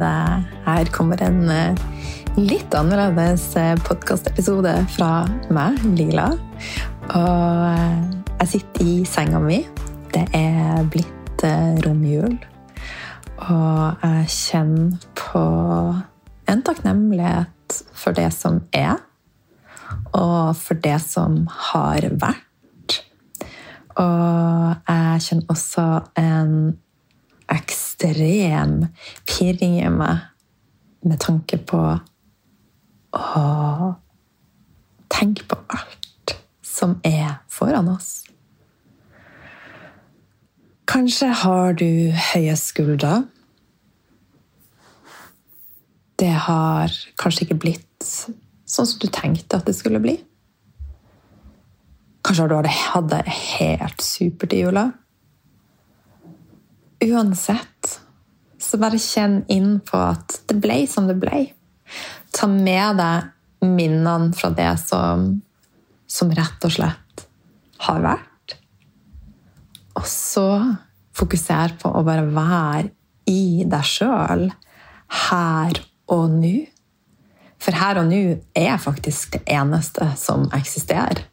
Deg, 0.00 0.46
her 0.64 0.88
kommer 0.94 1.20
en 1.22 1.44
eh, 1.52 1.82
litt 2.34 2.74
annerledes 2.74 3.46
eh, 3.60 3.74
podkastepisode 3.86 4.72
fra 4.94 5.24
meg, 5.54 5.78
Lila. 5.94 6.26
Og 7.14 7.64
eh, 7.68 8.00
jeg 8.40 8.50
sitter 8.54 8.88
i 8.88 8.96
senga 9.06 9.40
mi. 9.42 9.60
Det 10.14 10.24
er 10.34 10.82
blitt 10.90 11.44
romjul. 11.84 12.36
Og 13.44 14.04
jeg 14.04 14.30
kjenner 14.34 15.08
på 15.18 15.44
en 16.50 16.62
takknemlighet 16.64 17.80
for 17.94 18.16
det 18.16 18.30
som 18.34 18.62
er, 18.74 18.98
og 20.14 20.54
for 20.58 20.78
det 20.78 20.98
som 21.02 21.44
har 21.70 22.06
vært. 22.18 23.00
Og 24.00 24.88
jeg 24.88 25.26
kjenner 25.28 25.54
også 25.54 25.88
en 26.18 26.56
ekstrem 27.52 28.86
pirring 29.28 29.78
i 29.82 29.90
meg 29.92 30.24
med 31.04 31.20
tanke 31.20 31.58
på 31.60 31.80
å 33.14 33.44
tenke 35.12 35.46
på 35.48 35.58
alt 35.68 36.36
som 36.64 36.96
er 37.06 37.40
foran 37.52 37.92
oss. 37.92 38.24
Kanskje 40.90 41.30
har 41.44 41.76
du 41.78 42.12
høye 42.32 42.56
skuldre. 42.60 43.22
Det 46.20 46.32
har 46.46 46.92
kanskje 47.20 47.46
ikke 47.46 47.60
blitt 47.64 48.04
sånn 48.04 48.88
som 48.88 49.00
du 49.02 49.08
tenkte 49.12 49.58
at 49.58 49.68
det 49.68 49.76
skulle 49.76 50.02
bli. 50.02 50.18
Kanskje 52.24 52.44
har 52.44 52.52
du 52.64 52.70
hatt 52.72 53.08
det 53.12 53.22
helt 53.28 54.04
supert 54.04 54.54
i 54.56 54.62
jula. 54.64 54.90
Uansett, 57.04 58.00
så 58.58 58.78
bare 58.80 59.00
kjenn 59.02 59.42
inn 59.52 59.78
på 59.84 59.98
at 60.00 60.38
det 60.48 60.56
ble 60.62 60.84
som 60.88 61.08
det 61.10 61.18
ble. 61.20 61.46
Ta 62.32 62.48
med 62.50 63.00
deg 63.00 63.66
minnene 63.68 64.32
fra 64.36 64.50
det 64.54 64.70
som, 64.82 65.26
som 66.06 66.32
rett 66.34 66.64
og 66.64 66.72
slett 66.72 67.26
har 67.86 68.00
vært. 68.04 68.56
Og 69.98 70.06
så 70.08 70.48
fokuser 71.14 71.76
på 71.80 71.90
å 71.92 72.04
bare 72.06 72.24
være 72.26 72.90
i 73.30 73.64
deg 73.68 73.88
sjøl 73.88 74.48
her 75.28 75.82
og 76.12 76.38
nå. 76.40 76.56
For 77.62 77.76
her 77.78 78.00
og 78.02 78.10
nå 78.10 78.22
er 78.58 78.80
faktisk 78.80 79.38
det 79.38 79.44
eneste 79.54 80.10
som 80.20 80.48
eksisterer. 80.56 81.24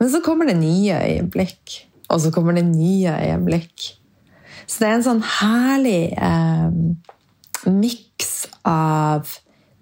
Men 0.00 0.10
så 0.10 0.20
kommer 0.24 0.48
det 0.48 0.56
nye 0.58 0.96
øyeblikk, 0.98 1.76
og 2.10 2.20
så 2.24 2.32
kommer 2.34 2.56
det 2.56 2.64
nye 2.66 3.12
øyeblikk. 3.14 3.92
Så 4.66 4.80
det 4.80 4.88
er 4.88 4.96
en 4.98 5.06
sånn 5.06 5.24
herlig 5.40 6.14
eh, 6.16 6.68
miks 7.70 8.32
av 8.68 9.28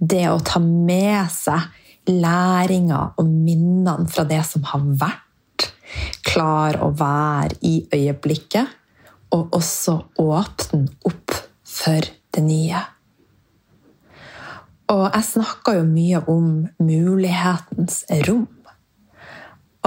det 0.02 0.26
å 0.30 0.40
ta 0.42 0.60
med 0.62 1.30
seg 1.30 1.68
læringa 2.10 3.02
og 3.20 3.28
minnene 3.28 4.08
fra 4.10 4.24
det 4.26 4.40
som 4.46 4.64
har 4.72 4.86
vært, 5.04 5.68
klar 6.26 6.78
å 6.82 6.90
være 6.96 7.60
i 7.68 7.74
øyeblikket, 7.92 8.66
og 9.32 9.54
også 9.56 9.98
åpne 10.20 10.88
opp 11.08 11.36
for 11.68 12.08
det 12.34 12.42
nye. 12.44 12.80
Og 14.92 15.04
jeg 15.06 15.28
snakka 15.28 15.76
jo 15.78 15.84
mye 15.88 16.20
om 16.28 16.48
mulighetens 16.82 18.02
rom. 18.26 18.44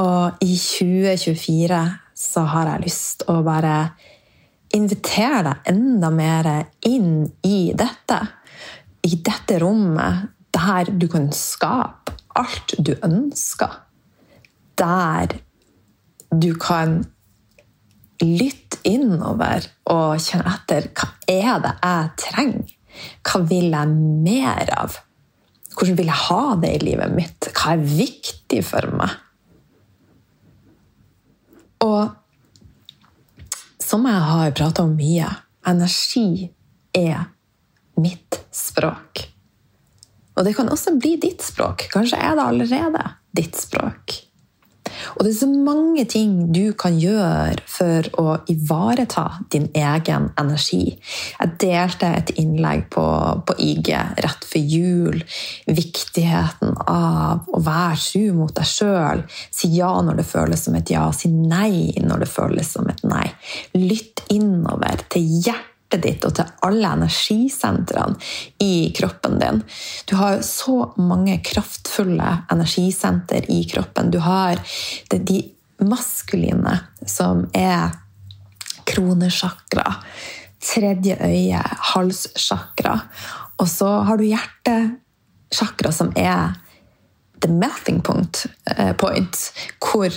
Og 0.02 0.44
i 0.44 0.56
2024 0.58 1.82
så 2.16 2.46
har 2.52 2.72
jeg 2.72 2.86
lyst 2.88 3.26
å 3.32 3.38
bare 3.46 3.76
invitere 4.76 5.42
deg 5.46 5.72
enda 5.72 6.12
mer 6.14 6.50
inn 6.88 7.26
i 7.48 7.72
dette. 7.78 8.20
I 9.06 9.18
dette 9.24 9.60
rommet 9.62 10.32
der 10.56 10.92
du 10.92 11.08
kan 11.12 11.30
skape 11.36 12.16
alt 12.36 12.76
du 12.80 12.94
ønsker. 13.04 13.82
Der 14.80 15.38
du 16.36 16.52
kan 16.60 17.04
lytte 18.24 18.80
innover 18.88 19.68
og 19.92 20.22
kjenne 20.24 20.56
etter 20.56 20.90
hva 20.96 21.12
er 21.32 21.62
det 21.64 21.74
jeg 21.76 22.12
trenger? 22.24 22.74
Hva 23.28 23.42
vil 23.50 23.74
jeg 23.76 23.96
mer 24.24 24.72
av? 24.72 25.00
Hvordan 25.76 25.98
vil 26.00 26.12
jeg 26.12 26.24
ha 26.30 26.44
det 26.62 26.72
i 26.78 26.84
livet 26.86 27.16
mitt? 27.16 27.50
Hva 27.52 27.74
er 27.76 27.84
viktig 27.84 28.62
for 28.64 28.94
meg? 28.96 29.16
Og 31.84 32.14
som 33.96 34.06
jeg 34.10 34.24
har 34.28 34.52
prata 34.52 34.84
om 34.84 34.96
mye, 34.98 35.28
energi 35.68 36.50
er 36.92 37.30
mitt 37.96 38.42
språk. 38.52 39.22
Og 40.36 40.44
det 40.44 40.52
kan 40.58 40.68
også 40.68 40.98
bli 41.00 41.14
ditt 41.24 41.46
språk. 41.46 41.86
Kanskje 41.94 42.20
er 42.20 42.36
det 42.36 42.44
allerede 42.44 43.04
ditt 43.40 43.56
språk. 43.56 44.18
Og 45.16 45.26
det 45.26 45.32
er 45.32 45.38
så 45.40 45.50
mange 45.50 46.06
ting 46.10 46.34
du 46.56 46.74
kan 46.78 46.98
gjøre 47.00 47.62
for 47.70 48.10
å 48.22 48.38
ivareta 48.52 49.26
din 49.54 49.68
egen 49.76 50.30
energi. 50.40 50.96
Jeg 51.40 51.56
delte 51.62 52.12
et 52.20 52.34
innlegg 52.42 52.88
på, 52.94 53.06
på 53.46 53.58
IG 53.62 53.92
rett 54.26 54.48
før 54.50 54.74
jul. 54.76 55.22
Viktigheten 55.68 56.76
av 56.88 57.46
å 57.52 57.62
være 57.66 58.02
tru 58.02 58.34
mot 58.38 58.56
deg 58.56 58.70
sjøl. 58.70 59.24
Si 59.54 59.72
ja 59.76 59.94
når 60.06 60.22
det 60.22 60.28
føles 60.30 60.66
som 60.68 60.80
et 60.80 60.92
ja. 60.94 61.08
Si 61.16 61.32
nei 61.32 61.94
når 62.02 62.26
det 62.26 62.32
føles 62.32 62.76
som 62.78 62.90
et 62.92 63.06
nei. 63.08 63.28
Lytt 63.78 64.26
innover 64.34 65.06
til 65.12 65.30
hjertet 65.46 65.75
ditt 65.90 66.26
og 66.28 66.34
til 66.36 66.50
alle 66.66 66.94
energisentrene 66.98 68.18
i 68.64 68.92
kroppen 68.96 69.38
din. 69.40 69.62
Du 70.10 70.16
har 70.20 70.42
så 70.46 70.94
mange 70.98 71.38
kraftfulle 71.46 72.32
energisenter 72.52 73.46
i 73.52 73.62
kroppen. 73.70 74.12
Du 74.12 74.20
har 74.20 74.60
de 75.10 75.40
maskuline, 75.86 76.80
som 77.06 77.46
er 77.54 77.94
kronesjakra, 78.86 79.96
tredje 80.66 81.18
øye, 81.22 81.62
halssjakra. 81.94 83.00
Og 83.62 83.70
så 83.70 83.90
har 84.08 84.18
du 84.18 84.26
hjertesjakra, 84.28 85.92
som 85.92 86.12
er 86.16 86.56
the 87.42 87.52
melting 87.52 88.02
point, 88.02 88.46
eh, 88.78 88.94
point 88.94 89.52
hvor 89.80 90.10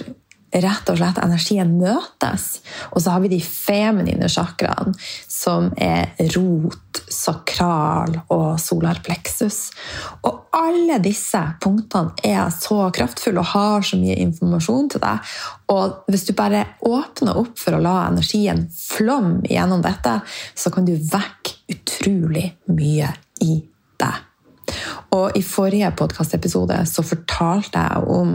rett 0.52 0.90
og 0.90 0.98
slett 0.98 1.20
energien 1.22 1.74
møtes. 1.78 2.46
Og 2.92 3.02
så 3.02 3.14
har 3.14 3.22
vi 3.24 3.32
de 3.32 3.40
feminine 3.44 4.28
chakraene, 4.32 4.94
som 5.28 5.70
er 5.76 6.14
rot, 6.34 7.02
sakral 7.08 8.16
og 8.34 8.58
solarpleksus. 8.60 9.58
Og 10.26 10.48
alle 10.56 10.98
disse 11.04 11.40
punktene 11.62 12.16
er 12.26 12.48
så 12.54 12.88
kraftfulle 12.94 13.42
og 13.42 13.52
har 13.52 13.86
så 13.86 14.00
mye 14.00 14.18
informasjon 14.24 14.92
til 14.94 15.04
deg. 15.04 15.34
Og 15.74 16.08
hvis 16.08 16.26
du 16.28 16.34
bare 16.38 16.64
åpner 16.88 17.38
opp 17.38 17.56
for 17.60 17.76
å 17.76 17.82
la 17.82 17.98
energien 18.08 18.66
flomme 18.72 19.44
gjennom 19.48 19.84
dette, 19.84 20.18
så 20.54 20.72
kan 20.74 20.88
du 20.88 20.96
vekke 20.96 21.58
utrolig 21.74 22.50
mye 22.72 23.12
i 23.44 23.60
deg. 24.00 24.24
Og 25.16 25.36
I 25.38 25.42
forrige 25.44 25.90
podkastepisode 25.96 26.82
fortalte 27.06 27.84
jeg 27.84 28.08
om 28.12 28.34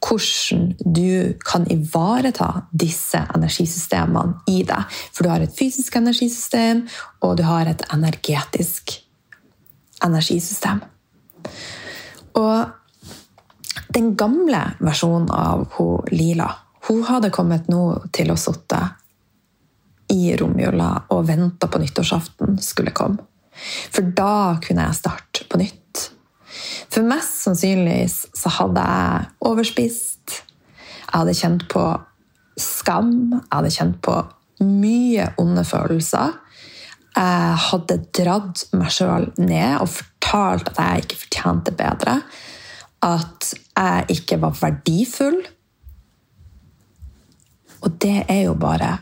hvordan 0.00 0.74
du 0.80 1.36
kan 1.44 1.66
ivareta 1.70 2.48
disse 2.72 3.20
energisystemene 3.34 4.40
i 4.48 4.62
deg. 4.64 4.96
For 5.12 5.24
du 5.24 5.30
har 5.32 5.44
et 5.44 5.56
fysisk 5.56 5.96
energisystem, 6.00 6.86
og 7.20 7.36
du 7.36 7.44
har 7.44 7.68
et 7.68 7.84
energetisk 7.92 8.96
energisystem. 10.04 10.80
Og 12.40 13.92
den 13.94 14.14
gamle 14.16 14.62
versjonen 14.80 15.30
av 15.34 15.66
hun 15.76 16.10
Lila 16.14 16.48
hun 16.88 17.02
hadde 17.04 17.30
kommet 17.30 17.68
nå 17.70 17.84
til 18.14 18.32
å 18.32 18.38
sitte 18.40 18.78
i 20.10 20.32
romjula 20.36 20.88
og 21.14 21.26
vente 21.28 21.68
på 21.70 21.80
nyttårsaften 21.82 22.56
skulle 22.62 22.94
komme. 22.96 23.22
For 23.92 24.06
da 24.16 24.56
kunne 24.64 24.88
jeg 24.88 24.98
starte 24.98 25.44
på 25.46 25.60
nytt. 25.60 25.79
For 26.90 27.06
mest 27.06 27.44
sannsynlig 27.44 28.08
så 28.10 28.50
hadde 28.50 28.82
jeg 28.82 29.26
overspist. 29.46 30.40
Jeg 30.40 31.12
hadde 31.14 31.36
kjent 31.38 31.66
på 31.70 31.84
skam. 32.58 33.12
Jeg 33.36 33.52
hadde 33.52 33.74
kjent 33.74 34.00
på 34.02 34.16
mye 34.66 35.28
onde 35.40 35.64
følelser. 35.66 36.34
Jeg 37.14 37.60
hadde 37.66 37.98
dratt 38.16 38.64
meg 38.74 38.90
sjøl 38.94 39.28
ned 39.38 39.80
og 39.82 39.90
fortalt 39.92 40.72
at 40.72 40.82
jeg 40.82 41.04
ikke 41.04 41.20
fortjente 41.24 41.74
bedre. 41.78 42.16
At 43.06 43.52
jeg 43.54 44.16
ikke 44.16 44.40
var 44.42 44.58
verdifull. 44.58 45.40
Og 47.80 47.96
det 48.02 48.18
er 48.28 48.42
jo 48.48 48.58
bare 48.60 48.96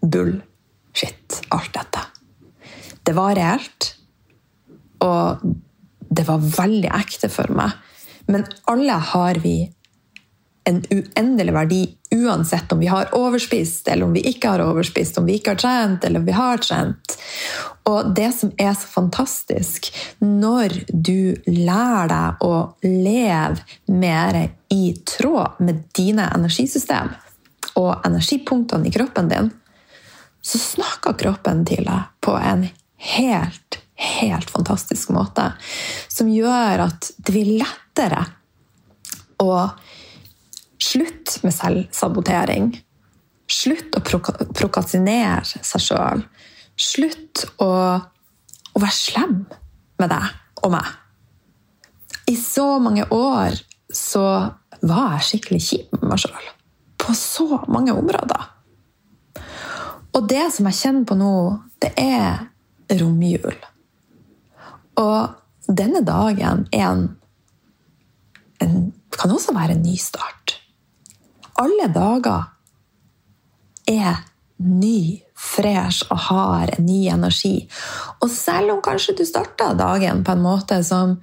bullshit, 0.00 1.42
alt 1.52 1.74
dette. 1.74 2.06
Det 3.02 3.14
var 3.18 3.34
reelt. 3.36 3.90
Og 5.02 5.42
det 6.12 6.26
var 6.28 6.42
veldig 6.42 6.90
ekte 6.92 7.30
for 7.32 7.52
meg. 7.56 7.78
Men 8.30 8.44
alle 8.70 8.98
har 9.12 9.40
vi 9.42 9.56
en 10.64 10.78
uendelig 10.90 11.54
verdi 11.54 11.80
uansett 12.14 12.72
om 12.72 12.78
vi 12.78 12.86
har 12.86 13.08
overspist 13.18 13.88
eller 13.88 14.06
om 14.06 14.12
vi 14.12 14.22
ikke 14.30 14.52
har 14.52 14.62
overspist, 14.62 15.18
om 15.18 15.26
vi 15.26 15.38
ikke 15.38 15.56
har 15.56 15.62
trent 15.62 16.04
eller 16.04 16.20
om 16.20 16.26
vi 16.26 16.36
har 16.36 16.60
trent. 16.62 17.16
Og 17.88 18.12
det 18.14 18.28
som 18.36 18.52
er 18.58 18.74
så 18.78 18.90
fantastisk 18.92 19.88
når 20.22 20.76
du 20.92 21.34
lærer 21.48 22.12
deg 22.12 22.44
å 22.46 22.54
leve 22.86 23.58
mer 23.90 24.38
i 24.70 24.84
tråd 25.16 25.58
med 25.64 25.82
dine 25.96 26.28
energisystem 26.36 27.10
og 27.80 28.06
energipunktene 28.06 28.86
i 28.86 28.94
kroppen 28.94 29.32
din, 29.32 29.50
så 30.42 30.58
snakker 30.58 31.18
kroppen 31.18 31.64
til 31.66 31.86
deg 31.86 32.14
på 32.22 32.36
en 32.38 32.68
helt, 33.16 33.61
helt 34.02 34.50
fantastisk 34.50 35.12
måte. 35.14 35.52
Som 36.08 36.30
gjør 36.32 36.86
at 36.88 37.10
det 37.16 37.34
blir 37.34 37.52
lettere 37.62 38.24
å 39.42 39.52
slutte 40.82 41.42
med 41.46 41.54
selvsabotering. 41.54 42.72
Slutt 43.52 43.98
å 43.98 44.02
prokastinere 44.02 45.44
seg 45.44 45.84
sjøl. 45.84 46.24
Slutt 46.78 47.44
å, 47.62 47.68
å, 47.98 48.78
være 48.80 48.96
slem 48.96 49.36
med 50.00 50.10
deg 50.10 50.64
og 50.64 50.74
meg. 50.74 50.88
I 52.30 52.36
så 52.38 52.78
mange 52.82 53.04
år 53.12 53.58
så 53.92 54.24
var 54.82 55.18
jeg 55.18 55.28
skikkelig 55.28 55.62
kjip 55.66 55.98
med 55.98 56.08
meg 56.14 56.22
sjøl. 56.24 56.48
På 57.02 57.14
så 57.18 57.60
mange 57.70 57.94
områder. 57.94 58.48
Og 60.12 60.26
det 60.28 60.46
som 60.54 60.68
jeg 60.68 60.78
kjenner 60.78 61.06
på 61.08 61.16
nå, 61.18 61.34
det 61.82 61.92
er 62.00 62.48
romjul. 63.00 63.54
Og 65.00 65.68
denne 65.68 66.02
dagen 66.04 66.66
er 66.72 66.86
en, 66.88 67.06
en 68.60 68.92
kan 69.12 69.32
også 69.32 69.54
være 69.56 69.76
en 69.76 69.84
ny 69.86 69.96
start. 70.00 70.56
Alle 71.60 71.88
dager 71.92 72.48
er 73.88 74.22
ny, 74.62 75.22
fresh 75.36 76.06
og 76.10 76.18
har 76.28 76.70
en 76.76 76.86
ny 76.86 77.00
energi. 77.10 77.66
Og 78.22 78.30
selv 78.30 78.76
om 78.76 78.82
kanskje 78.84 79.16
du 79.18 79.24
starta 79.26 79.72
dagen 79.74 80.22
på 80.24 80.36
en 80.36 80.44
måte 80.44 80.78
som 80.86 81.16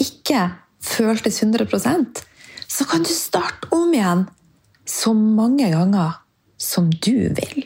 ikke 0.00 0.50
føltes 0.84 1.40
100% 1.42 2.24
så 2.68 2.84
kan 2.84 3.04
du 3.04 3.12
starte 3.12 3.70
om 3.74 3.92
igjen 3.94 4.26
så 4.88 5.14
mange 5.14 5.68
ganger 5.72 6.20
som 6.60 6.90
du 6.90 7.30
vil. 7.36 7.64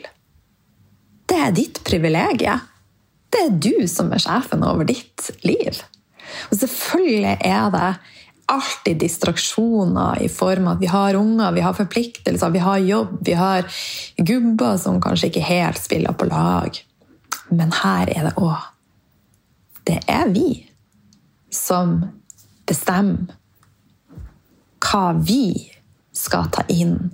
Det 1.29 1.37
er 1.37 1.55
ditt 1.55 1.81
privilegium. 1.87 2.61
Det 3.29 3.41
er 3.45 3.57
du 3.61 3.87
som 3.87 4.11
er 4.13 4.21
sjefen 4.23 4.63
over 4.65 4.87
ditt 4.89 5.29
liv. 5.45 5.81
Og 6.49 6.57
selvfølgelig 6.59 7.37
er 7.45 7.69
det 7.73 7.89
alltid 8.49 8.99
distraksjoner 9.03 10.23
i 10.25 10.29
form 10.29 10.67
av 10.67 10.77
at 10.77 10.81
vi 10.81 10.89
har 10.89 11.17
unger, 11.17 11.53
vi 11.53 11.61
har 11.61 11.77
forpliktelser, 11.77 12.49
vi 12.49 12.63
har 12.63 12.77
jobb, 12.81 13.17
vi 13.25 13.35
har 13.37 13.67
gubber 14.17 14.77
som 14.81 15.01
kanskje 15.01 15.29
ikke 15.29 15.45
helt 15.45 15.81
spiller 15.81 16.17
på 16.17 16.29
lag. 16.29 16.79
Men 17.49 17.73
her 17.83 18.09
er 18.13 18.29
det 18.29 18.37
òg 18.37 18.67
Det 19.87 19.97
er 20.07 20.27
vi 20.29 20.67
som 21.49 21.95
bestemmer 22.67 23.33
hva 24.85 25.13
vi 25.17 25.71
skal 26.13 26.49
ta 26.53 26.61
inn, 26.69 27.09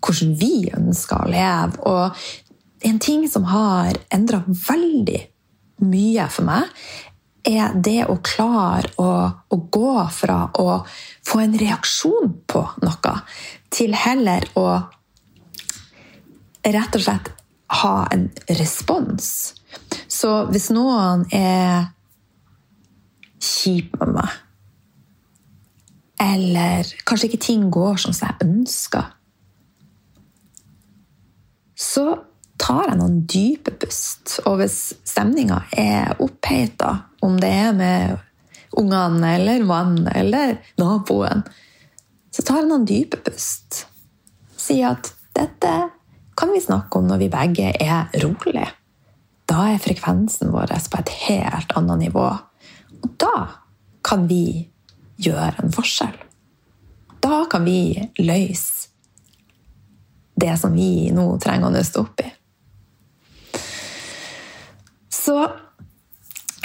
hvordan 0.00 0.32
vi 0.40 0.70
ønsker 0.72 1.24
å 1.26 1.28
leve. 1.28 1.82
Og 1.84 2.88
en 2.88 3.00
ting 3.02 3.26
som 3.28 3.44
har 3.50 3.98
endra 4.14 4.40
veldig 4.48 5.20
mye 5.84 6.28
for 6.32 6.48
meg, 6.48 6.70
er 7.46 7.76
det 7.78 8.06
å 8.10 8.16
klare 8.26 8.90
å, 8.98 9.10
å, 9.54 9.56
gå 9.70 9.92
fra 10.10 10.38
å 10.58 10.80
få 11.26 11.42
en 11.44 11.54
reaksjon 11.58 12.32
på 12.50 12.62
noe, 12.82 13.14
til 13.70 13.94
heller 13.94 14.48
å 14.58 14.66
rett 16.66 16.98
og 16.98 17.04
slett 17.04 17.30
ha 17.82 17.94
en 18.14 18.26
respons. 18.58 19.28
Så 20.10 20.32
hvis 20.50 20.70
noen 20.74 21.26
er 21.34 21.92
kjip 23.42 23.94
med 24.00 24.16
meg, 24.16 24.42
eller 26.22 26.88
kanskje 27.06 27.28
ikke 27.30 27.44
ting 27.44 27.68
går 27.70 28.00
som 28.00 28.16
jeg 28.16 28.40
ønsker, 28.42 29.12
så 31.76 32.06
tar 32.66 32.88
jeg 32.90 32.98
noen 32.98 33.20
dype 33.30 33.74
pust. 33.78 34.40
Og 34.48 34.58
hvis 34.60 34.78
stemninga 35.06 35.62
er 35.78 36.16
oppheta, 36.22 36.92
om 37.22 37.38
det 37.40 37.50
er 37.52 37.76
med 37.76 38.16
ungene 38.76 39.36
eller 39.38 39.66
mannen 39.66 40.08
eller 40.10 40.56
naboen, 40.80 41.44
så 42.34 42.44
tar 42.44 42.60
jeg 42.60 42.70
noen 42.70 42.88
dype 42.88 43.20
pust. 43.24 43.84
Sier 44.58 44.96
at 44.96 45.12
dette 45.36 45.74
kan 46.36 46.52
vi 46.52 46.60
snakke 46.60 46.98
om 46.98 47.06
når 47.08 47.22
vi 47.22 47.32
begge 47.32 47.70
er 47.72 48.10
rolige. 48.24 48.66
Da 49.46 49.68
er 49.70 49.80
frekvensen 49.80 50.50
vår 50.52 50.74
på 50.90 51.00
et 51.00 51.12
helt 51.28 51.76
annet 51.78 52.08
nivå. 52.08 52.26
Og 52.98 53.12
da 53.22 53.36
kan 54.06 54.26
vi 54.28 54.66
gjøre 55.22 55.62
en 55.62 55.72
forskjell. 55.72 56.18
Da 57.22 57.44
kan 57.50 57.64
vi 57.64 57.94
løse 58.18 58.90
det 60.36 60.52
som 60.60 60.74
vi 60.76 61.08
nå 61.14 61.30
trenger 61.40 61.70
å 61.70 61.72
nøste 61.72 62.02
opp 62.02 62.20
i. 62.20 62.26
Så 65.26 65.36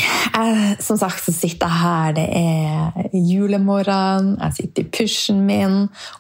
jeg, 0.02 0.76
som 0.84 0.98
sagt 1.00 1.24
så 1.26 1.34
sitter 1.34 1.68
jeg 1.68 1.82
her, 1.82 2.14
det 2.16 2.28
er 2.38 3.16
julemorgen, 3.16 4.36
jeg 4.38 4.58
sitter 4.58 4.86
i 4.86 4.92
pushen 4.94 5.42
min, 5.48 5.78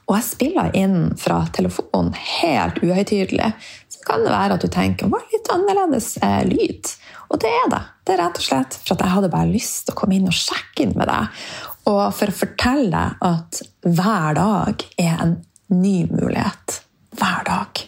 og 0.07 0.15
jeg 0.17 0.27
spiller 0.27 0.73
inn 0.77 0.97
fra 1.21 1.43
telefonen 1.53 2.15
helt 2.17 2.81
uhøytidelig. 2.81 3.51
Så 3.91 4.01
kan 4.07 4.25
det 4.25 4.33
være 4.33 4.57
at 4.57 4.65
du 4.65 4.71
tenker 4.73 5.11
hva 5.11 5.21
er 5.21 5.35
litt 5.35 5.53
annerledes 5.53 6.15
eh, 6.25 6.41
lyd? 6.49 6.91
Og 7.31 7.39
det 7.43 7.51
er 7.61 7.69
det. 7.71 7.83
Det 8.03 8.15
er 8.15 8.23
rett 8.25 8.41
og 8.41 8.47
slett 8.47 8.79
for 8.79 8.95
at 8.95 9.05
jeg 9.05 9.15
hadde 9.15 9.31
bare 9.37 9.51
lyst 9.53 9.85
til 9.85 9.95
å 9.95 9.99
komme 10.01 10.17
inn 10.17 10.27
og 10.31 10.35
sjekke 10.35 10.87
inn 10.87 10.97
med 10.97 11.07
deg. 11.11 11.45
Og 11.91 12.01
for 12.17 12.33
å 12.33 12.39
fortelle 12.41 12.89
deg 12.91 13.23
at 13.29 13.61
hver 13.85 14.37
dag 14.37 14.85
er 14.99 15.23
en 15.27 15.37
ny 15.71 15.95
mulighet. 16.09 16.81
Hver 17.21 17.45
dag. 17.47 17.85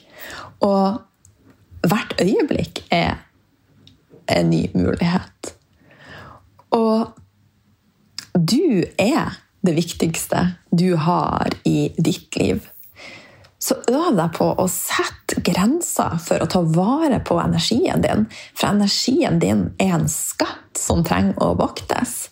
Og 0.63 1.89
hvert 1.89 2.15
øyeblikk 2.21 2.85
er 2.93 3.17
en 4.27 4.49
ny 4.49 4.67
mulighet. 4.73 5.53
Og 6.73 7.13
du 8.33 8.83
er 8.97 9.39
det 9.63 9.75
viktigste 9.77 10.45
du 10.71 10.95
har 10.99 11.53
i 11.63 11.93
ditt 11.97 12.35
liv. 12.39 12.63
Så 13.63 13.77
øv 13.87 14.17
deg 14.17 14.33
på 14.35 14.49
å 14.59 14.65
sette 14.67 15.39
grenser 15.45 16.17
for 16.19 16.43
å 16.43 16.49
ta 16.51 16.59
vare 16.67 17.21
på 17.23 17.37
energien 17.39 18.03
din. 18.03 18.25
For 18.57 18.73
energien 18.73 19.39
din 19.39 19.69
er 19.79 19.93
en 19.95 20.09
skatt 20.11 20.75
som 20.79 21.05
trenger 21.07 21.39
å 21.39 21.53
voktes. 21.55 22.27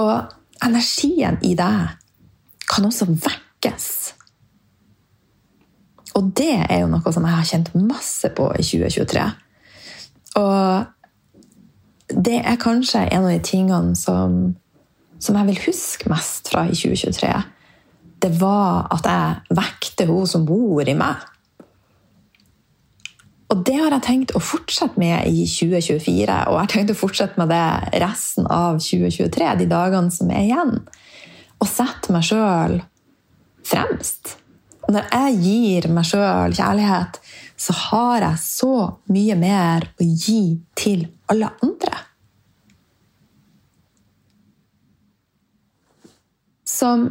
Og 0.00 0.30
energien 0.64 1.36
i 1.44 1.52
deg 1.58 1.92
kan 2.70 2.88
også 2.88 3.10
vekkes. 3.10 3.90
Og 6.16 6.32
det 6.36 6.54
er 6.62 6.82
jo 6.82 6.90
noe 6.90 7.12
som 7.12 7.26
jeg 7.26 7.36
har 7.36 7.50
kjent 7.52 7.72
masse 7.76 8.32
på 8.36 8.48
i 8.56 8.64
2023. 8.64 9.26
Og 10.40 12.16
det 12.26 12.40
er 12.40 12.60
kanskje 12.60 13.06
en 13.06 13.26
av 13.26 13.32
de 13.32 13.40
tingene 13.44 13.96
som, 13.98 14.54
som 15.22 15.38
jeg 15.38 15.50
vil 15.50 15.64
huske 15.68 16.10
mest 16.10 16.50
fra 16.50 16.66
i 16.66 16.76
2023. 16.76 17.32
Det 18.20 18.32
var 18.40 18.88
at 18.92 19.06
jeg 19.08 19.58
vekte 19.60 20.08
hun 20.10 20.26
som 20.28 20.46
bor 20.48 20.88
i 20.88 20.96
meg. 20.96 21.28
Og 23.50 23.64
det 23.66 23.80
har 23.80 23.90
jeg 23.96 24.06
tenkt 24.06 24.34
å 24.38 24.42
fortsette 24.42 25.00
med 25.00 25.26
i 25.26 25.42
2024, 25.42 26.34
og 26.46 26.54
jeg 26.54 26.62
har 26.62 26.70
tenkt 26.70 26.92
å 26.92 26.98
fortsette 26.98 27.40
med 27.40 27.50
det 27.50 27.98
resten 28.04 28.46
av 28.46 28.78
2023, 28.78 29.48
de 29.58 29.66
dagene 29.70 30.14
som 30.14 30.30
er 30.30 30.44
igjen. 30.44 30.76
Og 31.58 31.66
sette 31.66 32.14
meg 32.14 32.28
sjøl 32.28 32.78
fremst. 33.66 34.36
Når 34.90 35.10
jeg 35.10 35.40
gir 35.42 35.88
meg 35.90 36.06
sjøl 36.06 36.54
kjærlighet, 36.54 37.18
så 37.60 37.74
har 37.76 38.24
jeg 38.24 38.40
så 38.40 38.74
mye 39.12 39.36
mer 39.36 39.84
å 40.00 40.06
gi 40.06 40.44
til 40.80 41.04
alle 41.28 41.50
andre. 41.60 41.98
Som 46.64 47.10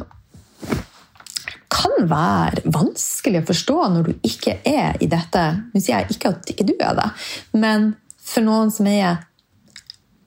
kan 1.70 2.08
være 2.10 2.64
vanskelig 2.66 3.44
å 3.44 3.48
forstå 3.52 3.78
når 3.94 4.08
du 4.08 4.26
ikke 4.26 4.56
er 4.66 4.98
i 4.98 5.08
dette. 5.10 5.44
Nå 5.70 5.78
sier 5.78 6.00
jeg 6.00 6.16
ikke 6.16 6.34
at 6.34 6.50
ikke 6.50 6.66
du 6.72 6.74
er 6.82 6.98
det, 6.98 7.08
men 7.54 7.92
for 8.18 8.42
noen 8.46 8.74
som 8.74 8.88
er 8.90 9.22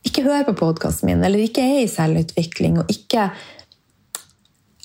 ikke 0.08 0.24
hører 0.24 0.48
på 0.48 0.56
podkasten 0.60 1.10
min, 1.10 1.24
eller 1.24 1.44
ikke 1.44 1.63
er 1.63 1.84
i 1.84 1.92
selvutvikling 1.92 2.80
og 2.82 2.89
ikke 2.92 3.30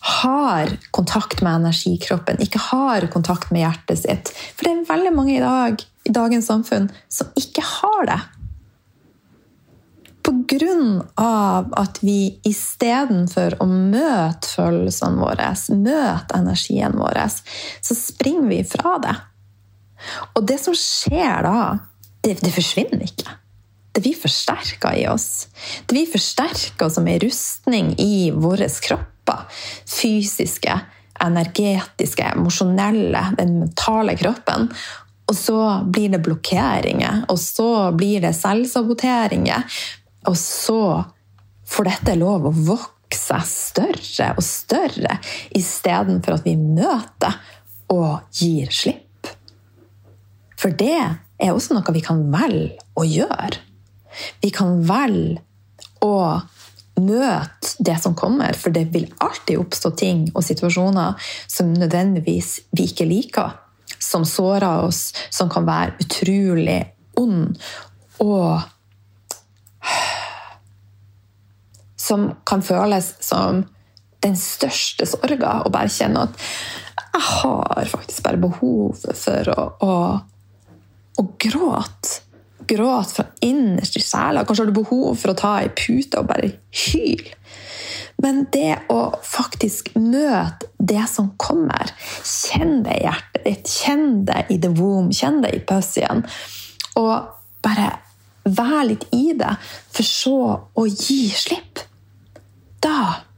har 0.08 0.72
kontakt 0.94 1.42
med 1.44 1.60
energikroppen, 1.60 2.40
ikke 2.42 2.60
har 2.70 3.06
kontakt 3.12 3.52
med 3.54 3.64
hjertet 3.66 4.02
sitt. 4.02 4.32
For 4.56 4.66
det 4.66 4.74
er 4.74 4.90
veldig 4.90 5.14
mange 5.16 5.36
i 5.36 5.44
dag 5.44 5.84
i 6.08 6.12
dagens 6.14 6.48
samfunn 6.48 6.90
som 7.12 7.30
ikke 7.38 7.64
har 7.64 8.08
det. 8.08 8.18
På 10.28 10.34
grunn 10.50 11.00
av 11.20 11.72
at 11.80 12.02
vi 12.04 12.36
istedenfor 12.48 13.56
å 13.62 13.66
møte 13.68 14.50
følelsene 14.50 15.22
våre, 15.22 15.52
møte 15.72 16.36
energien 16.36 16.98
vår, 17.00 17.22
så 17.80 17.96
springer 17.96 18.48
vi 18.50 18.62
fra 18.68 18.98
det. 19.04 19.16
Og 20.36 20.44
det 20.48 20.58
som 20.62 20.76
skjer 20.76 21.44
da, 21.46 21.60
det, 22.24 22.38
det 22.44 22.52
forsvinner 22.54 23.04
ikke. 23.08 23.38
Det 23.92 24.04
blir 24.04 24.18
forsterka 24.20 24.92
i 24.94 25.08
oss. 25.10 25.48
Det 25.86 25.96
blir 25.96 26.10
forsterka 26.12 26.90
som 26.92 27.08
en 27.08 27.20
rustning 27.24 27.94
i 27.98 28.30
våre 28.30 28.68
kropper. 29.28 29.44
Fysiske, 29.86 30.80
energetiske, 31.20 32.22
emosjonelle, 32.22 33.34
den 33.38 33.58
mentale 33.58 34.16
kroppen. 34.16 34.68
Og 35.28 35.36
så 35.36 35.84
blir 35.84 36.08
det 36.08 36.22
blokkeringer, 36.24 37.26
og 37.28 37.38
så 37.38 37.92
blir 37.92 38.20
det 38.20 38.34
selvsaboteringer. 38.36 39.62
Og 40.26 40.36
så 40.36 41.04
får 41.68 41.84
dette 41.84 42.16
lov 42.16 42.48
å 42.48 42.54
vokse 42.54 43.40
større 43.44 44.32
og 44.36 44.44
større 44.44 45.18
istedenfor 45.56 46.38
at 46.38 46.46
vi 46.48 46.56
møter 46.56 47.36
og 47.92 48.20
gir 48.32 48.72
slipp. 48.72 49.28
For 50.58 50.72
det 50.74 50.96
er 51.38 51.52
også 51.52 51.76
noe 51.76 51.94
vi 51.94 52.02
kan 52.04 52.24
velge 52.32 52.80
å 52.98 53.04
gjøre. 53.06 53.60
Vi 54.42 54.50
kan 54.50 54.80
velge 54.88 55.44
å 56.02 56.40
møte 57.04 57.74
det 57.84 57.96
som 58.02 58.16
kommer, 58.18 58.56
for 58.56 58.74
det 58.74 58.88
vil 58.94 59.08
alltid 59.24 59.60
oppstå 59.60 59.92
ting 59.98 60.26
og 60.34 60.44
situasjoner 60.46 61.30
som 61.46 61.72
nødvendigvis 61.74 62.54
vi 62.76 62.88
ikke 62.90 63.08
liker. 63.08 63.56
Som 63.98 64.24
sårer 64.28 64.84
oss, 64.86 65.12
som 65.34 65.50
kan 65.50 65.66
være 65.66 65.96
utrolig 66.04 66.80
ond. 67.18 67.56
Og 68.22 68.60
som 72.08 72.30
kan 72.46 72.62
føles 72.64 73.12
som 73.24 73.64
den 74.24 74.36
største 74.38 75.06
sorga. 75.06 75.62
og 75.64 75.72
bare 75.74 75.92
kjenne 75.92 76.26
at 76.26 76.46
jeg 77.08 77.26
har 77.42 77.90
faktisk 77.90 78.22
bare 78.24 78.40
behov 78.40 78.96
for 79.16 79.50
å, 79.54 79.66
å, 79.82 79.94
å 81.18 81.24
gråte 81.42 82.27
gråte 82.68 83.14
fra 83.18 83.26
innerst 83.44 83.96
i 83.98 84.02
sjela. 84.04 84.44
Kanskje 84.44 84.64
har 84.64 84.70
du 84.72 84.78
behov 84.80 85.18
for 85.18 85.32
å 85.32 85.38
ta 85.38 85.54
ei 85.62 85.70
pute 85.72 86.20
og 86.20 86.30
bare 86.30 86.52
hyle. 86.86 87.34
Men 88.22 88.46
det 88.52 88.80
å 88.90 89.00
faktisk 89.22 89.92
møte 89.94 90.66
det 90.78 91.04
som 91.06 91.30
kommer 91.38 91.92
Kjenn 92.26 92.80
det 92.82 92.96
i 92.96 93.04
hjertet 93.04 93.44
ditt, 93.44 93.70
kjenn 93.70 94.24
det 94.26 94.40
i 94.50 94.58
the 94.58 94.72
womb, 94.74 95.12
kjenn 95.14 95.38
det 95.44 95.52
i 95.54 95.62
pussyen. 95.62 96.24
Og 96.98 97.28
bare 97.62 97.92
vær 98.48 98.82
litt 98.88 99.06
i 99.14 99.32
det, 99.38 99.54
for 99.92 100.06
så 100.06 100.40
å 100.74 100.86
gi 100.88 101.28
slipp. 101.36 101.84
Da 102.82 103.28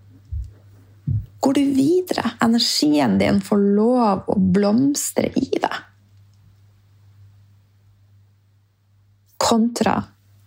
går 1.40 1.56
du 1.56 1.62
videre. 1.76 2.34
Energien 2.44 3.18
din 3.20 3.40
får 3.44 3.62
lov 3.76 4.28
å 4.30 4.38
blomstre 4.38 5.32
i 5.36 5.48
det. 5.60 5.76
Kontra 9.50 9.98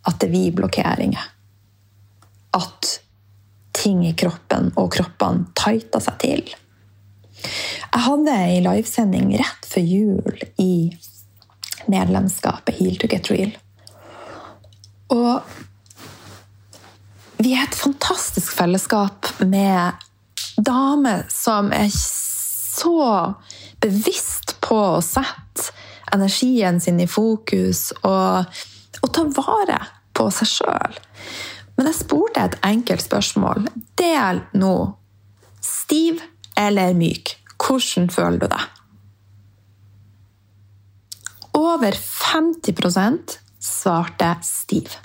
at 0.08 0.20
det 0.22 0.30
blir 0.32 0.56
blokkeringer. 0.56 1.32
At 2.56 3.00
ting 3.76 4.04
i 4.08 4.14
kroppen 4.18 4.72
og 4.80 4.92
kroppene 4.96 5.50
tighter 5.58 6.04
seg 6.04 6.20
til. 6.22 6.44
Jeg 7.44 8.04
hadde 8.06 8.36
ei 8.46 8.62
livesending 8.64 9.34
rett 9.40 9.68
før 9.68 9.84
jul 9.84 10.46
i 10.62 10.74
medlemskapet 11.92 12.78
Heal 12.80 12.98
to 13.02 13.10
get 13.12 13.32
real. 13.32 13.52
Og 15.14 15.42
vi 17.44 17.56
er 17.58 17.66
et 17.66 17.76
fantastisk 17.76 18.54
fellesskap 18.56 19.28
med 19.44 20.00
damer 20.64 21.26
som 21.34 21.74
er 21.76 21.90
så 21.92 23.34
bevisst 23.84 24.56
på 24.64 24.78
å 24.96 25.02
sette 25.04 25.74
energien 26.14 26.80
sin 26.82 27.02
i 27.04 27.10
fokus 27.10 27.90
og 28.06 28.46
ta 29.14 29.26
vare 29.38 29.80
på 30.14 30.28
seg 30.34 30.50
sjøl. 30.50 31.00
Men 31.78 31.90
jeg 31.90 32.00
spurte 32.04 32.44
et 32.44 32.58
enkelt 32.66 33.06
spørsmål. 33.06 33.68
Del 34.00 34.44
nå. 34.60 34.76
Stiv 35.64 36.22
eller 36.60 36.94
myk? 36.98 37.38
Hvordan 37.64 38.10
føler 38.14 38.44
du 38.44 38.50
deg? 38.52 38.70
Over 41.54 41.96
50% 41.96 43.38
svarte 43.62 44.36
stiv. 44.44 44.98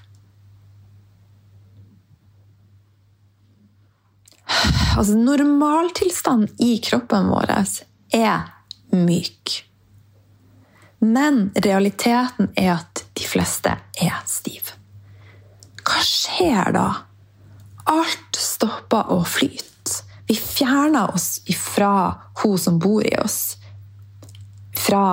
Altså, 4.99 5.15
normaltilstanden 5.15 6.50
i 6.65 6.79
kroppen 6.83 7.29
vår 7.31 7.53
er 8.17 8.49
myk. 8.97 9.67
Men 10.99 11.50
realiteten 11.55 12.50
er 12.57 12.73
at 12.78 13.05
de 13.14 13.26
fleste 13.26 13.76
er 14.02 14.17
stive. 14.26 14.75
Hva 15.87 16.02
skjer 16.05 16.73
da? 16.75 16.87
Alt 17.88 18.37
stopper 18.37 19.12
å 19.14 19.23
flyte. 19.25 19.64
Vi 20.28 20.37
fjerner 20.37 21.14
oss 21.14 21.38
ifra 21.49 22.19
hun 22.43 22.59
som 22.61 22.76
bor 22.83 23.07
i 23.07 23.14
oss. 23.17 23.57
Fra 24.76 25.05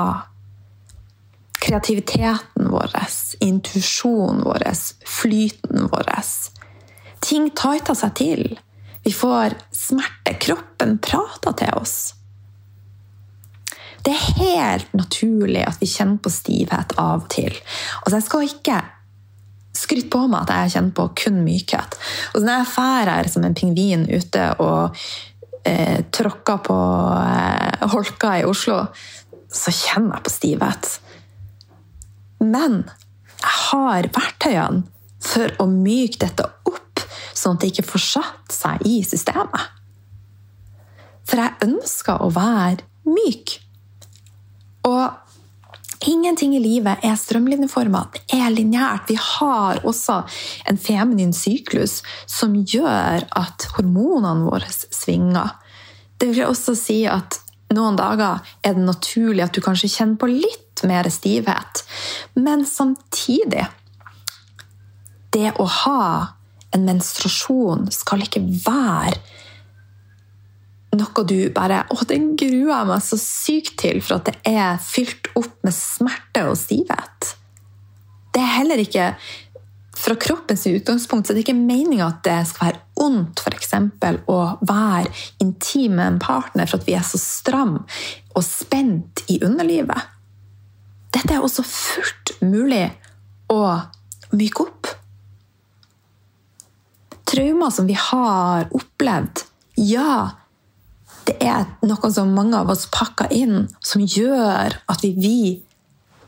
kreativiteten 1.64 2.68
vår, 2.70 2.92
intuisjonen 3.40 4.44
vår, 4.44 4.68
flyten 5.08 5.88
vår. 5.94 6.12
Ting 7.24 7.48
tighter 7.56 7.96
seg 7.96 8.14
til. 8.20 8.44
Vi 9.06 9.14
får 9.14 9.56
smerte. 9.72 10.36
Kroppen 10.42 10.98
prater 11.00 11.56
til 11.62 11.80
oss. 11.80 12.15
Det 14.06 14.14
er 14.14 14.36
helt 14.38 14.92
naturlig 14.94 15.64
at 15.66 15.80
vi 15.82 15.90
kjenner 15.90 16.22
på 16.22 16.32
stivhet 16.34 16.94
av 17.02 17.24
og 17.24 17.30
til. 17.34 17.56
Altså, 18.04 18.20
jeg 18.20 18.28
skal 18.28 18.50
ikke 18.50 18.82
skryte 19.76 20.12
på 20.14 20.26
meg 20.32 20.46
at 20.46 20.54
jeg 20.54 20.76
kjenner 20.76 20.96
på 20.96 21.08
kun 21.24 21.40
mykhet. 21.46 21.98
Og 22.36 22.46
når 22.46 22.62
jeg 22.62 23.08
her 23.10 23.32
som 23.32 23.46
en 23.48 23.58
pingvin 23.58 24.06
ute 24.08 24.46
og 24.64 24.96
eh, 25.66 26.06
tråkker 26.14 26.62
på 26.66 26.78
eh, 27.18 27.88
holka 27.92 28.36
i 28.40 28.46
Oslo, 28.48 28.84
så 29.52 29.74
kjenner 29.74 30.18
jeg 30.20 30.26
på 30.28 30.36
stivhet. 30.36 30.92
Men 32.44 32.84
jeg 33.42 33.58
har 33.72 34.10
verktøyene 34.16 34.86
for 35.26 35.50
å 35.62 35.66
myke 35.70 36.22
dette 36.22 36.46
opp, 36.70 37.02
sånn 37.34 37.58
at 37.58 37.64
det 37.64 37.74
ikke 37.74 37.90
får 37.96 38.04
satt 38.06 38.54
seg 38.54 38.86
i 38.86 39.00
systemet. 39.08 39.72
For 41.26 41.42
jeg 41.42 41.58
ønsker 41.66 42.22
å 42.22 42.30
være 42.34 42.86
myk. 43.10 43.58
Og 44.86 46.06
ingenting 46.06 46.56
i 46.56 46.62
livet 46.62 47.04
er 47.06 47.16
strømlinjeforma. 47.18 48.04
Det 48.14 48.38
er 48.38 48.54
lineært. 48.54 49.10
Vi 49.10 49.18
har 49.20 49.82
også 49.88 50.22
en 50.70 50.78
feminin 50.78 51.34
syklus 51.34 52.02
som 52.30 52.56
gjør 52.62 53.26
at 53.36 53.68
hormonene 53.78 54.46
våre 54.46 54.70
svinger. 54.70 55.56
Det 56.20 56.32
vil 56.32 56.48
også 56.48 56.76
si 56.78 57.02
at 57.10 57.40
noen 57.76 57.98
dager 57.98 58.46
er 58.64 58.76
det 58.78 58.86
naturlig 58.86 59.44
at 59.46 59.56
du 59.56 59.64
kanskje 59.64 59.92
kjenner 59.92 60.20
på 60.22 60.30
litt 60.30 60.84
mer 60.88 61.10
stivhet. 61.10 61.84
Men 62.36 62.66
samtidig 62.68 63.66
Det 65.36 65.50
å 65.60 65.66
ha 65.68 66.04
en 66.72 66.86
menstruasjon 66.88 67.90
skal 67.92 68.22
ikke 68.24 68.40
være 68.64 69.18
noe 71.00 71.26
du 71.28 71.38
bare 71.56 71.84
Å, 71.92 71.98
det 72.08 72.20
gruer 72.40 72.72
jeg 72.72 72.90
meg 72.90 73.04
så 73.06 73.20
sykt 73.22 73.78
til, 73.82 74.02
for 74.04 74.20
at 74.20 74.30
det 74.30 74.56
er 74.56 74.80
fylt 74.82 75.32
opp 75.38 75.58
med 75.66 75.76
smerte 75.76 76.46
og 76.50 76.58
stivhet. 76.60 77.36
Det 78.36 78.44
er 78.44 78.56
heller 78.58 78.82
ikke 78.84 79.14
fra 79.96 80.16
kroppens 80.20 80.66
utgangspunkt 80.68 81.28
så 81.28 81.34
er 81.34 81.40
det 81.40 81.46
ikke 81.46 81.58
meninga 81.58 82.10
at 82.10 82.20
det 82.28 82.40
skal 82.50 82.68
være 82.68 82.82
ondt 83.06 83.42
for 83.42 83.56
eksempel, 83.56 84.20
å 84.28 84.58
være 84.68 85.12
intim 85.44 85.96
med 85.98 86.06
en 86.06 86.20
partner 86.22 86.68
for 86.70 86.82
at 86.82 86.88
vi 86.88 86.98
er 86.98 87.06
så 87.08 87.20
stram 87.22 87.78
og 87.80 88.44
spent 88.44 89.24
i 89.32 89.40
underlivet. 89.46 90.12
Dette 91.16 91.38
er 91.38 91.44
også 91.44 91.64
fullt 91.64 92.36
mulig 92.44 92.84
å 93.52 93.62
myke 94.36 94.66
opp. 94.66 94.92
Traumer 97.26 97.72
som 97.74 97.88
vi 97.88 97.96
har 97.98 98.68
opplevd, 98.76 99.46
ja, 99.80 100.45
det 101.26 101.36
er 101.42 101.66
noe 101.86 102.12
som 102.14 102.34
mange 102.36 102.58
av 102.60 102.70
oss 102.74 102.86
pakker 102.94 103.32
inn, 103.34 103.68
som 103.82 104.04
gjør 104.06 104.78
at 104.92 105.06
vi, 105.06 105.14
vi 105.18 105.38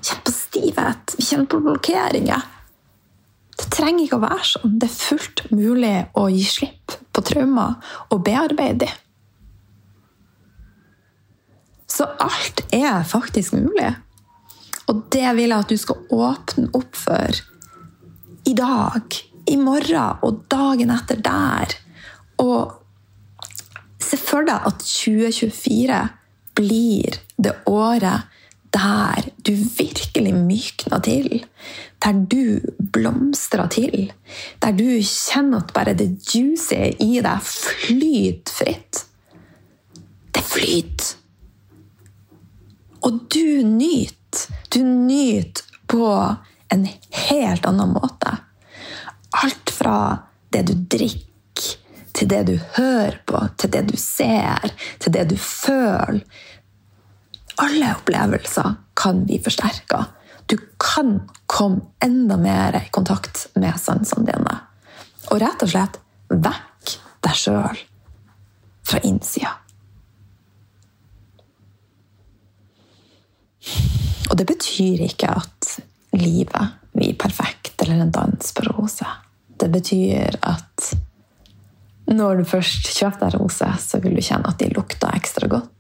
kjenner 0.02 0.24
på 0.26 0.34
stivhet, 0.34 1.18
vi 1.18 1.26
kjenner 1.28 1.50
på 1.52 1.62
blokkeringer. 1.66 2.46
Det 3.58 3.70
trenger 3.74 4.06
ikke 4.06 4.20
å 4.20 4.26
være 4.26 4.46
sånn. 4.46 4.78
Det 4.82 4.90
er 4.90 4.96
fullt 4.96 5.44
mulig 5.50 5.96
å 6.18 6.28
gi 6.30 6.46
slipp 6.46 6.98
på 7.14 7.24
traumer 7.26 7.78
og 8.14 8.24
bearbeide 8.26 8.86
dem. 8.86 9.04
Så 11.88 12.06
alt 12.22 12.62
er 12.76 13.06
faktisk 13.08 13.56
mulig. 13.58 13.94
Og 14.92 15.08
det 15.12 15.30
vil 15.38 15.50
jeg 15.50 15.58
at 15.58 15.72
du 15.72 15.80
skal 15.80 16.04
åpne 16.14 16.70
opp 16.78 16.98
for 17.00 17.40
i 18.48 18.54
dag, 18.56 19.18
i 19.48 19.58
morgen 19.60 20.22
og 20.24 20.44
dagen 20.52 20.94
etter 20.94 21.20
der. 21.24 21.74
Og 22.44 22.77
se 24.08 24.20
for 24.20 24.48
deg 24.48 24.68
at 24.70 24.84
2024 24.84 26.02
blir 26.58 27.20
det 27.38 27.54
året 27.70 28.34
der 28.74 29.30
du 29.46 29.54
virkelig 29.56 30.34
mykner 30.36 31.00
til. 31.00 31.46
Der 32.04 32.14
du 32.14 32.60
blomstrer 32.94 33.68
til. 33.68 34.12
Der 34.62 34.72
du 34.72 35.00
kjenner 35.02 35.64
at 35.64 35.74
bare 35.74 35.96
det 35.98 36.10
juicy 36.34 36.92
i 37.00 37.22
deg 37.24 37.44
flyter 37.44 38.54
fritt. 38.54 39.06
Det 40.36 40.44
flyter. 40.44 41.16
Og 43.08 43.24
du 43.34 43.64
nyter. 43.64 44.14
Du 44.74 44.84
nyter 44.84 45.64
på 45.88 46.08
en 46.74 46.88
helt 47.30 47.66
annen 47.66 47.94
måte. 47.96 48.36
Alt 49.44 49.72
fra 49.72 49.98
det 50.52 50.66
du 50.68 50.74
drikker, 50.98 51.24
til 52.18 52.30
det 52.32 52.44
du 52.50 52.56
hører 52.78 53.20
på, 53.30 53.40
til 53.62 53.72
det 53.76 53.84
du 53.92 53.98
ser, 54.02 54.72
til 55.00 55.14
det 55.14 55.28
du 55.30 55.38
føler. 55.38 56.24
Alle 57.62 57.92
opplevelser 57.96 58.76
kan 58.98 59.24
bli 59.26 59.40
forsterka. 59.42 60.04
Du 60.46 60.58
kan 60.82 61.20
komme 61.50 61.82
enda 62.04 62.38
mer 62.38 62.78
i 62.78 62.90
kontakt 62.94 63.48
med 63.58 63.78
sansene 63.82 64.26
dine. 64.30 64.58
Og 65.32 65.42
rett 65.42 65.66
og 65.66 65.72
slett 65.74 65.98
vekk 66.30 66.98
deg 67.26 67.38
sjøl 67.38 67.82
fra 68.88 69.02
innsida. 69.04 69.56
Og 74.30 74.38
det 74.40 74.46
betyr 74.48 75.02
ikke 75.08 75.32
at 75.42 75.72
livet 76.18 76.78
blir 76.94 77.18
perfekt 77.20 77.82
eller 77.84 78.06
en 78.06 78.14
dans 78.14 78.54
på 78.54 78.66
roser. 78.70 79.10
Det 79.58 79.70
betyr 79.74 80.38
at 80.46 80.77
når 82.08 82.42
du 82.42 82.48
først 82.48 82.88
kjøper 82.96 83.26
deg 83.26 83.40
roser, 83.42 83.74
så 83.84 84.00
vil 84.04 84.16
du 84.16 84.24
kjenne 84.24 84.48
at 84.48 84.62
de 84.62 84.70
lukter 84.72 85.12
ekstra 85.16 85.50
godt. 85.52 85.74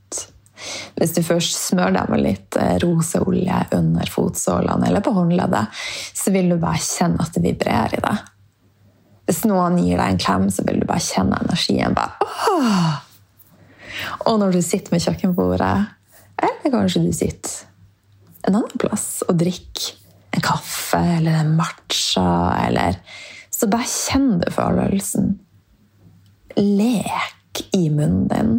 Hvis 0.98 1.13
du 1.13 1.22
først 1.25 1.53
smører 1.69 1.93
deg 2.00 2.10
med 2.12 2.24
litt 2.24 2.57
eh, 2.60 2.77
roseolje 2.81 3.60
under 3.77 4.10
fotsålene 4.10 4.89
eller 4.89 5.03
på 5.05 5.13
håndleddet, 5.15 5.77
så 6.17 6.34
vil 6.34 6.50
du 6.51 6.57
bare 6.60 6.81
kjenne 6.81 7.22
at 7.24 7.38
det 7.38 7.46
vibrerer 7.46 7.98
i 8.00 8.01
deg. 8.03 8.24
Hvis 9.27 9.43
noen 9.46 9.77
gir 9.81 10.00
deg 10.00 10.13
en 10.13 10.22
klem, 10.24 10.48
så 10.53 10.63
vil 10.67 10.81
du 10.81 10.88
bare 10.89 11.03
kjenne 11.03 11.39
energien. 11.43 11.96
bare! 11.98 12.15
Og 14.29 14.38
når 14.39 14.55
du 14.55 14.62
sitter 14.63 14.93
med 14.93 15.03
kjøkkenbordet, 15.03 15.75
eller 16.38 16.74
kanskje 16.74 17.03
du 17.05 17.12
sitter 17.15 17.65
en 18.48 18.55
annen 18.55 18.79
plass 18.79 19.25
og 19.27 19.39
drikker 19.39 19.96
en 20.38 20.43
kaffe 20.46 21.00
eller 21.17 21.41
en 21.41 21.55
matcha, 21.57 22.29
eller 22.67 23.01
Så 23.57 23.65
bare 23.72 23.89
kjenn 23.89 24.38
du 24.38 24.51
følelsen. 24.53 25.31
Lek 26.57 27.61
i 27.77 27.87
munnen 27.93 28.27
din, 28.31 28.55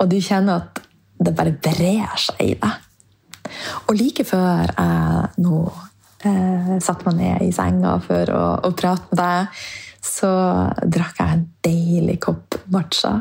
og 0.00 0.10
du 0.10 0.18
kjenner 0.20 0.64
at 0.64 0.82
det 1.24 1.32
bare 1.36 1.54
brer 1.54 2.18
seg 2.20 2.42
i 2.42 2.54
deg. 2.60 2.82
Og 3.88 3.96
like 3.96 4.24
før 4.26 4.70
jeg 4.70 5.44
nå 5.44 5.58
eh, 6.26 6.76
satte 6.82 7.06
meg 7.08 7.18
ned 7.20 7.46
i 7.46 7.52
senga 7.54 7.96
for 8.04 8.32
å, 8.34 8.44
å 8.66 8.72
prate 8.76 9.08
med 9.12 9.20
deg, 9.20 9.64
så 10.04 10.30
drakk 10.84 11.20
jeg 11.20 11.36
en 11.36 11.46
deilig 11.64 12.18
kopp 12.26 12.58
matcha. 12.72 13.14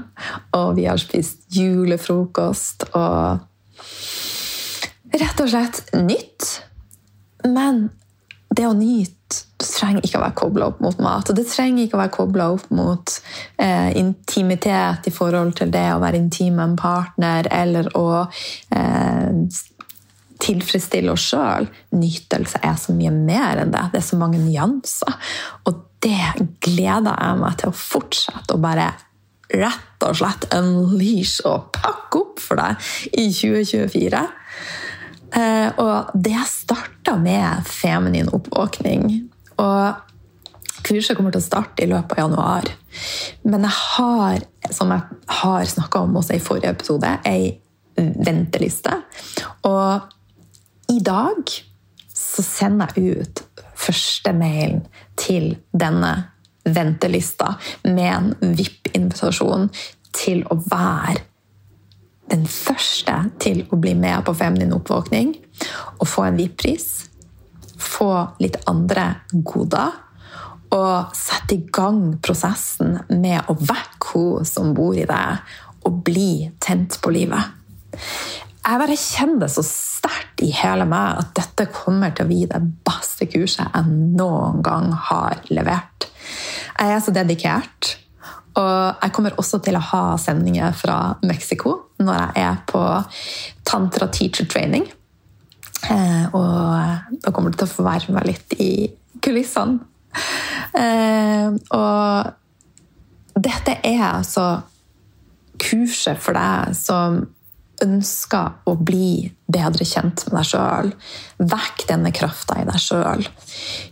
Og 0.58 0.74
vi 0.80 0.88
har 0.90 1.00
spist 1.00 1.46
julefrokost 1.56 2.90
og 2.92 3.40
rett 5.14 5.44
og 5.44 5.52
slett 5.54 5.84
nytt. 5.96 6.50
Men 7.48 7.86
det 8.54 8.68
å 8.68 8.76
nyte 8.78 9.53
trenger 9.66 10.06
ikke 10.06 10.20
å 10.20 10.24
være 10.24 10.38
kobla 10.40 10.70
opp 10.72 10.82
mot 10.84 11.04
mat. 11.04 11.30
Og 11.30 11.38
det 11.38 11.46
trenger 11.50 11.86
ikke 11.86 11.98
å 11.98 12.02
være 12.04 12.16
kobla 12.16 12.48
opp 12.56 12.66
mot 12.76 13.16
eh, 13.62 13.92
intimitet 14.00 15.10
i 15.10 15.14
forhold 15.14 15.56
til 15.60 15.72
det 15.74 15.88
å 15.94 16.02
være 16.04 16.20
intim 16.22 16.58
med 16.60 16.72
en 16.72 16.76
partner 16.80 17.50
eller 17.54 17.90
å 18.00 18.08
eh, 18.24 19.32
tilfredsstille 20.44 21.14
oss 21.14 21.30
sjøl. 21.32 21.70
Nytelse 21.96 22.62
er 22.64 22.78
så 22.80 22.96
mye 22.98 23.14
mer 23.16 23.64
enn 23.64 23.74
det. 23.74 23.88
Det 23.94 24.02
er 24.02 24.08
så 24.12 24.20
mange 24.20 24.42
nyanser. 24.44 25.18
Og 25.70 25.82
det 26.04 26.48
gleder 26.64 27.16
jeg 27.16 27.42
meg 27.42 27.60
til 27.62 27.72
å 27.72 27.80
fortsette 27.80 28.56
å 28.56 28.62
bare 28.62 28.92
rett 29.54 30.06
og 30.08 30.18
slett 30.18 30.48
unleash 30.56 31.44
og 31.48 31.70
pakke 31.76 32.24
opp 32.24 32.42
for 32.42 32.60
deg 32.60 32.90
i 33.22 33.28
2024. 33.30 34.24
Eh, 35.34 35.70
og 35.82 36.12
det 36.14 36.42
starta 36.50 37.16
med 37.18 37.68
feminin 37.70 38.32
oppvåkning. 38.34 39.30
Og 39.62 40.84
kurset 40.84 41.18
kommer 41.18 41.34
til 41.34 41.44
å 41.44 41.46
starte 41.46 41.84
i 41.84 41.90
løpet 41.92 42.18
av 42.18 42.24
januar. 42.26 42.70
Men 43.48 43.68
jeg 43.68 43.78
har, 43.98 44.48
som 44.72 44.92
jeg 44.94 45.22
har 45.42 45.70
snakka 45.70 46.04
om 46.06 46.18
også 46.20 46.38
i 46.38 46.44
forrige 46.44 46.74
episode, 46.76 47.12
ei 47.30 47.54
venteliste. 47.96 48.96
Og 49.70 50.94
i 50.94 51.00
dag 51.04 51.56
så 52.14 52.46
sender 52.46 52.94
jeg 52.96 53.18
ut 53.20 53.44
første 53.84 54.34
mailen 54.38 54.84
til 55.20 55.56
denne 55.72 56.14
ventelista 56.64 57.56
med 57.84 58.10
en 58.10 58.56
VIP-invitasjon 58.58 59.70
til 60.16 60.44
å 60.52 60.58
være 60.70 61.22
den 62.32 62.46
første 62.50 63.16
til 63.44 63.66
å 63.70 63.78
bli 63.78 63.94
med 64.00 64.24
på 64.26 64.34
Feminin 64.38 64.74
oppvåkning 64.78 65.34
og 66.00 66.08
få 66.08 66.30
en 66.30 66.40
VIP-pris. 66.40 66.88
Få 67.84 68.10
litt 68.44 68.60
andre 68.70 69.10
goder. 69.32 70.00
Og 70.74 71.14
sette 71.18 71.58
i 71.58 71.66
gang 71.74 72.16
prosessen 72.24 72.98
med 73.12 73.50
å 73.52 73.58
vekke 73.60 74.14
hun 74.14 74.48
som 74.48 74.72
bor 74.78 74.96
i 74.98 75.06
deg, 75.10 75.44
og 75.84 76.00
bli 76.08 76.48
tent 76.64 76.98
på 77.04 77.12
livet. 77.14 77.52
Jeg 78.64 78.80
bare 78.80 78.96
kjenner 78.96 79.44
det 79.44 79.52
så 79.52 79.64
sterkt 79.68 80.42
i 80.46 80.50
hele 80.56 80.86
meg 80.88 81.20
at 81.20 81.34
dette 81.36 81.68
kommer 81.76 82.14
til 82.16 82.26
å 82.26 82.30
bli 82.32 82.46
det 82.50 82.62
beste 82.88 83.28
kurset 83.28 83.68
jeg 83.68 83.98
noen 84.16 84.64
gang 84.64 84.94
har 85.10 85.44
levert. 85.52 86.08
Jeg 86.80 86.96
er 86.96 87.04
så 87.04 87.14
dedikert. 87.16 87.98
Og 88.54 89.02
jeg 89.02 89.14
kommer 89.16 89.34
også 89.42 89.60
til 89.66 89.78
å 89.78 89.86
ha 89.92 90.02
sendinger 90.22 90.76
fra 90.78 90.98
Mexico 91.26 91.74
når 92.04 92.20
jeg 92.20 92.44
er 92.46 92.60
på 92.70 92.84
Tantra 93.66 94.08
Teacher 94.14 94.46
Training. 94.50 94.86
Eh, 95.92 96.26
og 96.36 97.20
da 97.24 97.34
kommer 97.34 97.52
du 97.52 97.60
til 97.60 97.68
å 97.68 97.74
få 97.74 97.86
være 97.86 98.16
med 98.16 98.28
litt 98.30 98.56
i 98.62 98.74
kulissene. 99.24 99.80
Eh, 100.78 101.54
og 101.76 103.40
dette 103.44 103.80
er 103.84 104.04
altså 104.08 104.48
kurset 105.62 106.20
for 106.22 106.38
deg 106.38 106.76
som 106.78 107.24
ønsker 107.84 108.70
å 108.70 108.76
bli 108.80 109.26
bedre 109.52 109.86
kjent 109.88 110.26
med 110.28 110.38
deg 110.38 110.50
sjøl. 110.52 110.92
Vekk 111.54 111.86
denne 111.90 112.14
krafta 112.16 112.60
i 112.62 112.68
deg 112.68 112.80
sjøl. 112.80 113.26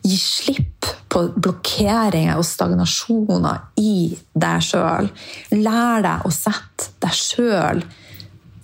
Gi 0.05 0.19
slipp 0.19 0.89
på 1.11 1.25
blokkeringer 1.35 2.39
og 2.39 2.47
stagnasjoner 2.47 3.81
i 3.81 4.13
deg 4.31 4.63
sjøl. 4.63 5.11
Lær 5.57 6.05
deg 6.05 6.27
å 6.27 6.31
sette 6.33 6.93
deg 7.03 7.17
sjøl 7.17 7.83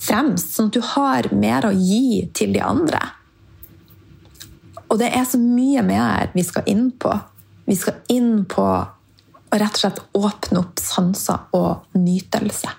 fremst, 0.07 0.53
sånn 0.55 0.69
at 0.69 0.77
du 0.77 0.83
har 0.93 1.29
mer 1.35 1.67
å 1.67 1.73
gi 1.75 2.27
til 2.37 2.53
de 2.55 2.63
andre. 2.63 3.01
Og 4.97 5.03
det 5.03 5.11
er 5.13 5.27
så 5.29 5.37
mye 5.37 5.83
mer 5.85 6.31
vi 6.33 6.41
skal 6.41 6.65
inn 6.65 6.87
på. 6.97 7.11
Vi 7.69 7.75
skal 7.77 7.99
inn 8.09 8.47
på 8.49 8.63
å 8.65 8.87
rett 9.53 9.75
og 9.75 9.81
slett 9.83 9.99
åpne 10.17 10.63
opp 10.63 10.81
sanser 10.81 11.43
og 11.53 11.85
nytelse. 11.93 12.71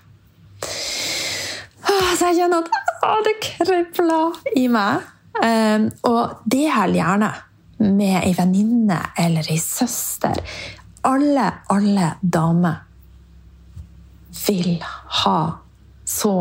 Så 0.58 2.26
jeg 2.26 2.40
kjenner 2.40 2.66
at 2.66 3.22
det 3.22 3.36
kribler 3.44 4.34
i 4.58 4.66
meg. 4.66 5.06
Um, 5.38 5.86
og 6.10 6.42
del 6.50 6.96
gjerne 6.98 7.30
med 7.86 8.16
ei 8.24 8.34
venninne 8.34 8.98
eller 9.14 9.46
ei 9.46 9.60
søster. 9.62 10.42
Alle, 11.06 11.46
alle 11.70 12.10
damer 12.18 12.82
vil 14.42 14.82
ha 15.22 15.40
så 16.02 16.34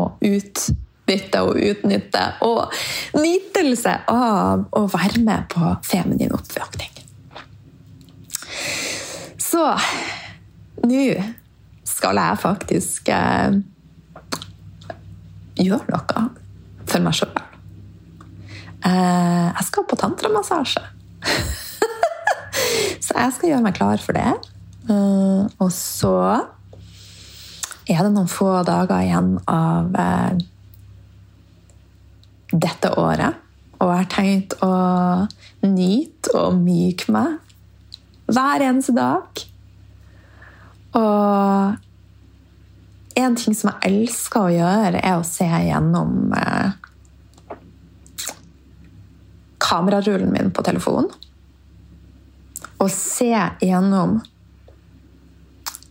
utbytte 1.08 1.40
og 1.40 1.56
utnytte 1.56 2.24
og 2.44 2.74
nytelse 3.16 3.94
av 4.12 4.66
å 4.76 4.84
være 4.92 5.22
med 5.24 5.46
på 5.48 5.70
feminin 5.86 6.34
oppvåkning. 6.36 6.92
Så 9.40 9.64
nå 10.84 11.04
skal 11.88 12.20
jeg 12.20 12.40
faktisk 12.42 13.08
eh, 13.08 13.56
gjøre 15.58 15.88
noe 15.88 16.26
for 16.88 17.04
meg 17.04 17.16
sjøl. 17.16 17.32
Eh, 18.84 19.48
jeg 19.48 19.64
skal 19.70 19.88
på 19.88 19.98
tantramassasje. 19.98 20.84
så 23.06 23.16
jeg 23.16 23.34
skal 23.34 23.50
gjøre 23.50 23.64
meg 23.64 23.80
klar 23.80 24.04
for 24.04 24.16
det. 24.16 24.36
Eh, 24.92 25.48
og 25.58 25.72
så 25.72 26.14
er 27.88 28.04
det 28.04 28.12
noen 28.12 28.28
få 28.28 28.52
dager 28.68 29.00
igjen 29.00 29.34
av 29.48 29.96
eh, 29.96 30.46
dette 32.52 32.92
året. 33.00 33.34
Og 33.78 33.92
jeg 33.92 34.00
har 34.00 34.10
tenkt 34.10 34.56
å 34.64 34.72
nyte 35.62 36.34
og 36.34 36.56
myke 36.58 37.12
meg 37.14 37.36
hver 38.28 38.64
eneste 38.64 38.94
dag. 38.96 39.44
Og 40.98 41.76
en 43.18 43.36
ting 43.38 43.56
som 43.56 43.70
jeg 43.72 43.92
elsker 43.92 44.40
å 44.40 44.52
gjøre, 44.54 45.00
er 45.02 45.16
å 45.18 45.26
se 45.26 45.46
gjennom 45.46 46.34
eh, 46.38 46.70
kamerarullen 49.62 50.32
min 50.34 50.52
på 50.54 50.64
telefonen. 50.66 51.10
Og 52.78 52.90
se 52.94 53.32
gjennom 53.64 54.20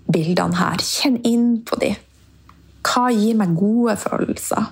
bildene 0.08 0.56
her. 0.56 0.84
Kjenn 0.84 1.20
inn 1.28 1.48
på 1.68 1.80
de. 1.82 1.92
Hva 2.88 3.10
gir 3.12 3.36
meg 3.40 3.58
gode 3.60 3.98
følelser? 4.00 4.72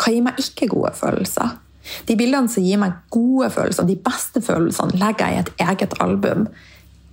Hva 0.00 0.12
gir 0.14 0.24
meg 0.24 0.40
ikke 0.40 0.70
gode 0.72 0.94
følelser? 0.96 1.58
De 2.08 2.16
bildene 2.16 2.48
som 2.48 2.64
gir 2.64 2.80
meg 2.80 2.96
gode 3.12 3.50
følelser, 3.52 3.88
de 3.88 3.98
beste 4.00 4.40
følelsene, 4.44 4.96
legger 5.00 5.28
jeg 5.28 5.36
i 5.36 5.42
et 5.44 5.64
eget 5.66 5.96
album. 6.00 6.46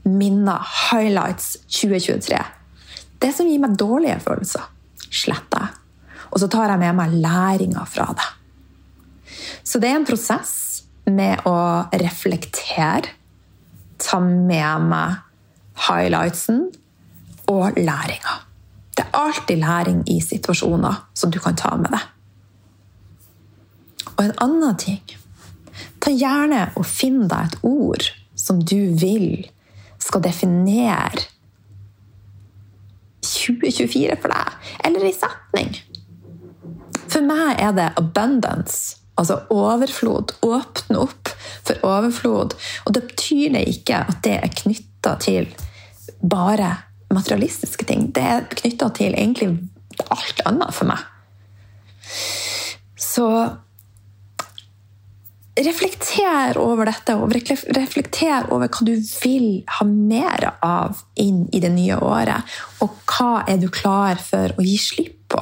Minner, 0.08 0.64
highlights 0.88 1.58
2023. 1.68 2.40
Det 3.20 3.34
som 3.36 3.50
gir 3.50 3.60
meg 3.64 3.76
dårlige 3.80 4.20
følelser, 4.24 4.68
sletter 5.10 5.66
jeg. 5.66 5.84
Og 6.32 6.42
så 6.44 6.50
tar 6.52 6.74
jeg 6.74 6.82
med 6.82 6.98
meg 6.98 7.16
læringa 7.24 7.86
fra 7.88 8.10
det. 8.16 8.28
Så 9.68 9.80
det 9.84 9.90
er 9.90 10.00
en 10.00 10.08
prosess 10.08 10.54
med 11.08 11.48
å 11.48 11.88
reflektere, 12.04 13.16
ta 13.98 14.20
med 14.22 14.90
meg 14.92 15.24
highlightsen 15.88 16.68
og 17.52 17.80
læringa. 17.80 18.36
Det 18.98 19.06
er 19.06 19.18
alltid 19.18 19.62
læring 19.62 20.04
i 20.12 20.20
situasjoner 20.24 21.04
som 21.18 21.32
du 21.32 21.40
kan 21.42 21.58
ta 21.58 21.76
med 21.80 21.94
deg. 21.96 22.17
Og 24.18 24.26
en 24.26 24.38
annen 24.44 24.78
ting 24.82 25.04
Ta 26.02 26.12
gjerne 26.14 26.68
og 26.78 26.86
finn 26.90 27.26
deg 27.30 27.50
et 27.52 27.58
ord 27.68 28.06
som 28.38 28.60
du 28.62 28.94
vil 28.98 29.46
skal 30.02 30.24
definere 30.26 31.26
2024 33.28 34.16
for 34.22 34.32
deg, 34.32 34.72
eller 34.88 35.06
ei 35.08 35.14
setning. 35.16 35.74
For 37.08 37.26
meg 37.26 37.60
er 37.62 37.74
det 37.76 37.88
abundance, 38.00 38.98
altså 39.20 39.42
overflod. 39.54 40.36
Åpne 40.46 41.02
opp 41.02 41.32
for 41.68 41.88
overflod. 41.88 42.56
Og 42.86 42.96
det 42.96 43.04
betyr 43.10 43.58
det 43.58 43.66
ikke 43.74 44.04
at 44.06 44.22
det 44.26 44.38
er 44.40 44.58
knytta 44.62 45.16
til 45.24 45.50
bare 46.22 46.72
materialistiske 47.14 47.88
ting. 47.90 48.10
Det 48.16 48.24
er 48.24 48.48
knytta 48.54 48.92
til 48.96 49.16
egentlig 49.16 49.52
alt 50.14 50.44
annet 50.48 50.76
for 50.76 50.90
meg. 50.90 51.04
Så 52.98 53.28
reflekter 55.66 56.58
over 56.62 56.90
dette, 56.90 57.16
og 57.18 57.34
reflekter 57.34 58.50
over 58.54 58.70
hva 58.70 58.86
du 58.86 58.94
vil 58.96 59.48
ha 59.78 59.88
mer 59.88 60.50
av 60.66 61.02
inn 61.20 61.46
i 61.54 61.62
det 61.64 61.72
nye 61.74 61.98
året. 62.04 62.58
Og 62.86 62.94
hva 63.10 63.44
er 63.50 63.60
du 63.62 63.70
klar 63.74 64.22
for 64.22 64.54
å 64.58 64.66
gi 64.66 64.78
slipp 64.82 65.18
på? 65.34 65.42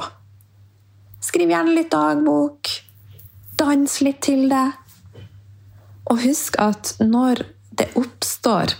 Skriv 1.22 1.50
gjerne 1.52 1.74
litt 1.76 1.92
dagbok. 1.92 2.70
Dans 3.58 4.00
litt 4.04 4.20
til 4.24 4.48
det. 4.52 4.66
Og 6.12 6.22
husk 6.22 6.58
at 6.62 6.94
når 7.02 7.44
det 7.76 7.90
oppstår 7.98 8.76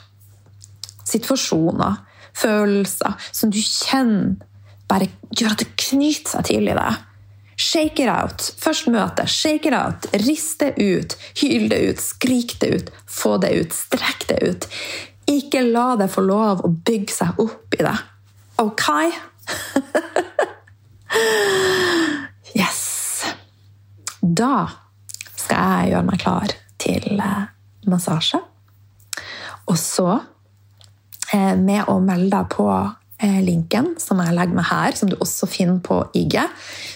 situasjoner, 1.06 2.02
følelser, 2.36 3.16
som 3.32 3.52
du 3.52 3.58
kjenner 3.62 4.36
bare 4.86 5.08
gjør 5.34 5.54
at 5.54 5.62
det 5.64 5.72
knyter 5.80 6.36
seg 6.36 6.48
til 6.50 6.68
i 6.70 6.76
deg, 6.76 7.05
Shake 7.56 8.02
it 8.04 8.08
out. 8.12 8.42
Først 8.60 8.88
møte. 8.92 9.24
Shake 9.26 9.70
it 9.70 9.74
out. 9.74 10.06
Rist 10.26 10.60
det 10.60 10.74
ut. 10.76 11.16
Hyl 11.40 11.70
det 11.72 11.80
ut. 11.90 12.00
Skrik 12.00 12.58
det 12.60 12.68
ut. 12.68 12.90
Få 13.08 13.36
det 13.40 13.52
ut. 13.56 13.72
Strekk 13.72 14.26
det 14.28 14.38
ut. 14.44 14.68
Ikke 15.26 15.64
la 15.64 15.94
det 15.96 16.10
få 16.12 16.22
lov 16.26 16.60
å 16.66 16.70
bygge 16.70 17.14
seg 17.16 17.40
opp 17.42 17.74
i 17.78 17.82
det. 17.82 17.96
Ok? 18.62 18.84
yes. 22.60 22.84
Da 24.20 24.66
skal 25.36 25.72
jeg 25.80 25.94
gjøre 25.94 26.06
meg 26.10 26.22
klar 26.22 26.54
til 26.82 27.20
eh, 27.24 27.42
massasje. 27.88 28.40
Og 29.66 29.78
så, 29.80 30.10
eh, 31.32 31.54
med 31.56 31.88
å 31.90 31.98
melde 32.04 32.36
deg 32.36 32.52
på 32.52 32.68
linken 33.22 33.94
som 34.00 34.20
jeg 34.20 34.34
legger 34.36 34.58
med 34.58 34.68
her, 34.68 34.96
som 34.96 35.08
du 35.08 35.16
også 35.16 35.48
finner 35.48 35.78
på 35.84 36.02
IG, 36.18 36.36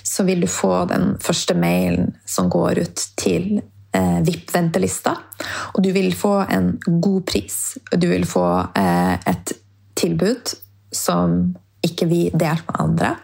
så 0.05 0.25
vil 0.29 0.45
du 0.45 0.49
få 0.51 0.85
den 0.91 1.15
første 1.23 1.57
mailen 1.57 2.13
som 2.29 2.51
går 2.53 2.83
ut 2.83 3.05
til 3.21 3.61
eh, 3.97 4.19
VIP-ventelista. 4.27 5.15
Og 5.75 5.83
du 5.85 5.91
vil 5.97 6.13
få 6.17 6.35
en 6.45 6.75
god 6.85 7.23
pris. 7.31 7.79
Du 7.93 8.09
vil 8.11 8.27
få 8.29 8.47
eh, 8.77 9.17
et 9.33 9.55
tilbud 9.97 10.55
som 10.93 11.55
ikke 11.85 12.09
vi 12.11 12.23
delte 12.35 12.69
med 12.69 12.81
andre. 12.85 13.15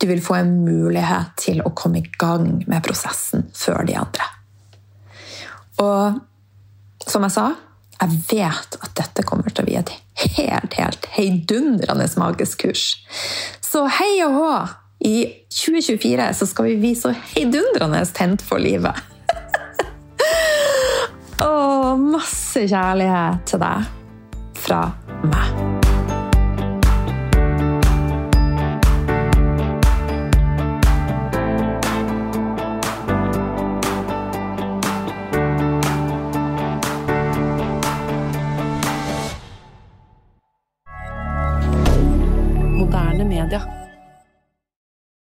Du 0.00 0.06
vil 0.08 0.22
få 0.24 0.38
en 0.40 0.52
mulighet 0.64 1.34
til 1.40 1.60
å 1.64 1.72
komme 1.76 2.00
i 2.00 2.12
gang 2.20 2.62
med 2.66 2.84
prosessen 2.84 3.48
før 3.56 3.84
de 3.88 3.96
andre. 4.00 4.28
Og 5.80 6.20
som 7.08 7.24
jeg 7.24 7.34
sa, 7.34 7.50
jeg 8.00 8.22
vet 8.30 8.78
at 8.80 8.94
dette 8.96 9.24
kommer 9.28 9.52
til 9.52 9.64
å 9.64 9.68
bli 9.68 9.76
et 9.80 9.92
helt, 10.36 10.74
helt 10.74 11.08
heidundrende 11.14 12.08
magisk 12.20 12.66
kurs. 12.66 12.84
Så 13.64 13.86
hei 14.00 14.12
og 14.26 14.36
hå! 14.36 14.52
I 15.00 15.16
2024 15.48 16.26
så 16.36 16.46
skal 16.46 16.68
vi 16.68 16.76
bli 16.82 16.92
så 16.98 17.14
heidundrende 17.32 18.02
tent 18.12 18.44
for 18.44 18.60
livet. 18.60 19.00
og 21.48 22.04
masse 22.04 22.66
kjærlighet 22.68 23.48
til 23.48 23.64
deg 23.64 23.90
fra 24.60 24.84
meg. 25.24 25.69